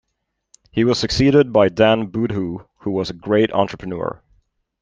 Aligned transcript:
He 0.71 0.83
was 0.83 0.97
succeeded 0.97 1.53
by 1.53 1.69
Dan 1.69 2.07
Boodhoo 2.07 2.65
who 2.79 2.89
was 2.89 3.11
a 3.11 3.13
great 3.13 3.51
entrepreneur. 3.53 4.19